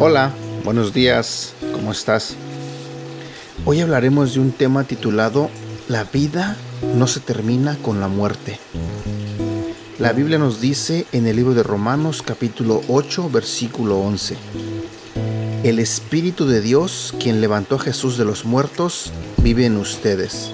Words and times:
Hola, 0.00 0.32
buenos 0.64 0.92
días, 0.92 1.54
¿cómo 1.72 1.90
estás? 1.90 2.36
Hoy 3.64 3.80
hablaremos 3.80 4.34
de 4.34 4.40
un 4.40 4.52
tema 4.52 4.84
titulado 4.84 5.48
La 5.88 6.04
vida 6.04 6.56
no 6.94 7.06
se 7.06 7.20
termina 7.20 7.76
con 7.82 8.00
la 8.00 8.08
muerte. 8.08 8.60
La 9.98 10.12
Biblia 10.12 10.38
nos 10.38 10.60
dice 10.60 11.06
en 11.12 11.26
el 11.26 11.36
libro 11.36 11.54
de 11.54 11.62
Romanos 11.62 12.22
capítulo 12.22 12.82
8 12.88 13.30
versículo 13.30 13.98
11. 14.00 14.36
El 15.64 15.78
Espíritu 15.78 16.46
de 16.46 16.60
Dios, 16.60 17.14
quien 17.18 17.40
levantó 17.40 17.76
a 17.76 17.78
Jesús 17.78 18.18
de 18.18 18.26
los 18.26 18.44
muertos, 18.44 19.10
vive 19.38 19.64
en 19.64 19.78
ustedes. 19.78 20.50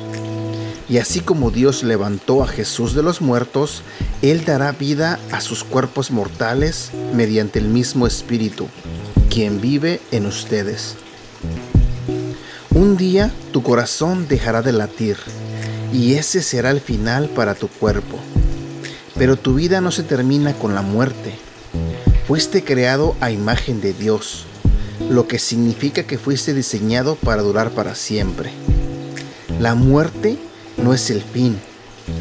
Y 0.88 0.98
así 0.98 1.18
como 1.18 1.50
Dios 1.50 1.82
levantó 1.82 2.44
a 2.44 2.46
Jesús 2.46 2.94
de 2.94 3.02
los 3.02 3.20
muertos, 3.20 3.82
Él 4.22 4.44
dará 4.44 4.70
vida 4.70 5.18
a 5.32 5.40
sus 5.40 5.64
cuerpos 5.64 6.12
mortales 6.12 6.92
mediante 7.12 7.58
el 7.58 7.66
mismo 7.66 8.06
Espíritu, 8.06 8.68
quien 9.28 9.60
vive 9.60 10.00
en 10.12 10.26
ustedes. 10.26 10.94
Un 12.72 12.96
día 12.96 13.32
tu 13.50 13.64
corazón 13.64 14.28
dejará 14.28 14.62
de 14.62 14.70
latir, 14.70 15.16
y 15.92 16.14
ese 16.14 16.40
será 16.40 16.70
el 16.70 16.80
final 16.80 17.28
para 17.30 17.56
tu 17.56 17.66
cuerpo. 17.66 18.16
Pero 19.18 19.36
tu 19.36 19.54
vida 19.54 19.80
no 19.80 19.90
se 19.90 20.04
termina 20.04 20.52
con 20.52 20.76
la 20.76 20.82
muerte. 20.82 21.34
Fuiste 22.28 22.62
creado 22.62 23.16
a 23.20 23.32
imagen 23.32 23.80
de 23.80 23.92
Dios, 23.92 24.46
lo 25.08 25.26
que 25.26 25.38
significa 25.38 26.02
que 26.02 26.18
fuiste 26.18 26.54
diseñado 26.54 27.14
para 27.16 27.42
durar 27.42 27.70
para 27.70 27.94
siempre. 27.94 28.50
La 29.58 29.74
muerte 29.74 30.36
no 30.76 30.94
es 30.94 31.10
el 31.10 31.22
fin, 31.22 31.58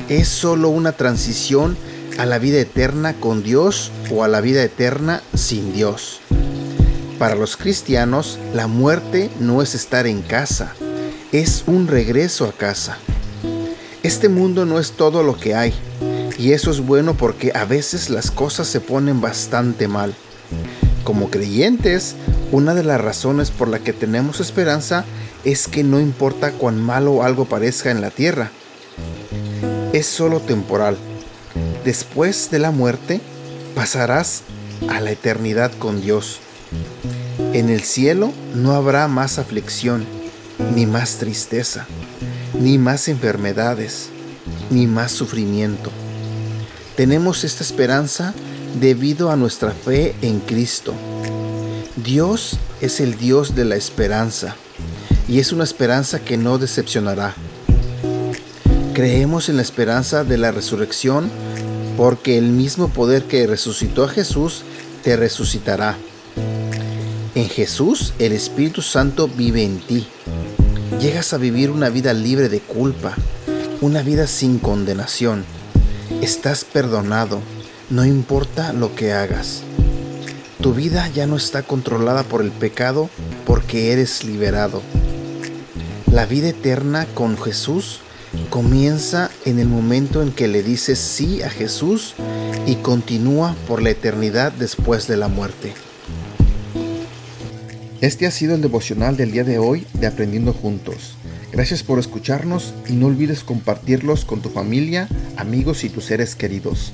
es 0.09 0.27
solo 0.27 0.69
una 0.69 0.91
transición 0.91 1.77
a 2.17 2.25
la 2.25 2.39
vida 2.39 2.59
eterna 2.59 3.13
con 3.13 3.43
Dios 3.43 3.91
o 4.11 4.23
a 4.23 4.27
la 4.27 4.41
vida 4.41 4.63
eterna 4.63 5.21
sin 5.33 5.73
Dios. 5.73 6.19
Para 7.17 7.35
los 7.35 7.57
cristianos, 7.57 8.39
la 8.53 8.67
muerte 8.67 9.29
no 9.39 9.61
es 9.61 9.75
estar 9.75 10.07
en 10.07 10.21
casa, 10.21 10.73
es 11.31 11.63
un 11.67 11.87
regreso 11.87 12.45
a 12.45 12.51
casa. 12.51 12.97
Este 14.03 14.29
mundo 14.29 14.65
no 14.65 14.79
es 14.79 14.93
todo 14.93 15.23
lo 15.23 15.37
que 15.37 15.55
hay, 15.55 15.73
y 16.37 16.53
eso 16.53 16.71
es 16.71 16.79
bueno 16.79 17.15
porque 17.15 17.51
a 17.53 17.65
veces 17.65 18.09
las 18.09 18.31
cosas 18.31 18.67
se 18.67 18.79
ponen 18.79 19.19
bastante 19.19 19.87
mal. 19.87 20.13
Como 21.09 21.31
creyentes, 21.31 22.13
una 22.51 22.75
de 22.75 22.83
las 22.83 23.01
razones 23.01 23.49
por 23.49 23.67
la 23.67 23.79
que 23.79 23.93
tenemos 23.93 24.39
esperanza 24.39 25.05
es 25.43 25.67
que 25.67 25.83
no 25.83 25.99
importa 25.99 26.51
cuán 26.51 26.79
malo 26.79 27.23
algo 27.23 27.45
parezca 27.45 27.89
en 27.89 27.99
la 27.99 28.11
tierra, 28.11 28.51
es 29.91 30.05
solo 30.05 30.39
temporal. 30.39 30.99
Después 31.83 32.51
de 32.51 32.59
la 32.59 32.69
muerte, 32.69 33.21
pasarás 33.73 34.43
a 34.87 34.99
la 34.99 35.09
eternidad 35.09 35.71
con 35.79 35.99
Dios. 35.99 36.41
En 37.53 37.69
el 37.69 37.81
cielo 37.81 38.31
no 38.53 38.73
habrá 38.73 39.07
más 39.07 39.39
aflicción, 39.39 40.05
ni 40.75 40.85
más 40.85 41.15
tristeza, 41.15 41.87
ni 42.53 42.77
más 42.77 43.07
enfermedades, 43.07 44.09
ni 44.69 44.85
más 44.85 45.11
sufrimiento. 45.11 45.89
Tenemos 46.95 47.43
esta 47.45 47.63
esperanza 47.63 48.35
debido 48.79 49.31
a 49.31 49.35
nuestra 49.35 49.71
fe 49.71 50.15
en 50.21 50.39
Cristo. 50.39 50.93
Dios 51.95 52.57
es 52.81 52.99
el 52.99 53.17
Dios 53.17 53.55
de 53.55 53.65
la 53.65 53.75
esperanza 53.75 54.55
y 55.27 55.39
es 55.39 55.51
una 55.51 55.63
esperanza 55.63 56.19
que 56.19 56.37
no 56.37 56.57
decepcionará. 56.57 57.33
Creemos 58.93 59.49
en 59.49 59.57
la 59.57 59.61
esperanza 59.61 60.23
de 60.23 60.37
la 60.37 60.51
resurrección 60.51 61.29
porque 61.97 62.37
el 62.37 62.45
mismo 62.45 62.89
poder 62.89 63.23
que 63.23 63.45
resucitó 63.47 64.05
a 64.05 64.09
Jesús 64.09 64.63
te 65.03 65.17
resucitará. 65.17 65.97
En 67.35 67.47
Jesús 67.49 68.13
el 68.19 68.31
Espíritu 68.31 68.81
Santo 68.81 69.27
vive 69.27 69.63
en 69.63 69.79
ti. 69.79 70.07
Llegas 70.99 71.33
a 71.33 71.37
vivir 71.37 71.71
una 71.71 71.89
vida 71.89 72.13
libre 72.13 72.49
de 72.49 72.59
culpa, 72.59 73.15
una 73.81 74.01
vida 74.01 74.27
sin 74.27 74.59
condenación. 74.59 75.45
Estás 76.21 76.65
perdonado, 76.65 77.39
no 77.89 78.05
importa 78.05 78.71
lo 78.73 78.95
que 78.95 79.13
hagas. 79.13 79.63
Tu 80.61 80.73
vida 80.73 81.07
ya 81.09 81.25
no 81.25 81.37
está 81.37 81.63
controlada 81.63 82.23
por 82.23 82.41
el 82.41 82.51
pecado 82.51 83.09
porque 83.45 83.91
eres 83.91 84.23
liberado. 84.23 84.81
La 86.11 86.25
vida 86.25 86.49
eterna 86.49 87.07
con 87.13 87.37
Jesús 87.37 88.01
comienza 88.49 89.31
en 89.45 89.59
el 89.59 89.67
momento 89.67 90.21
en 90.21 90.31
que 90.31 90.47
le 90.47 90.61
dices 90.61 90.99
sí 90.99 91.41
a 91.41 91.49
Jesús 91.49 92.13
y 92.67 92.75
continúa 92.75 93.55
por 93.67 93.81
la 93.81 93.91
eternidad 93.91 94.51
después 94.51 95.07
de 95.07 95.17
la 95.17 95.27
muerte. 95.27 95.73
Este 98.01 98.27
ha 98.27 98.31
sido 98.31 98.55
el 98.55 98.61
devocional 98.61 99.17
del 99.17 99.31
día 99.31 99.43
de 99.43 99.57
hoy 99.57 99.85
de 99.93 100.07
Aprendiendo 100.07 100.53
Juntos. 100.53 101.15
Gracias 101.51 101.83
por 101.83 101.97
escucharnos 101.97 102.73
y 102.87 102.93
no 102.93 103.07
olvides 103.07 103.43
compartirlos 103.43 104.25
con 104.25 104.41
tu 104.41 104.49
familia, 104.49 105.07
amigos 105.35 105.83
y 105.83 105.89
tus 105.89 106.05
seres 106.05 106.35
queridos. 106.35 106.93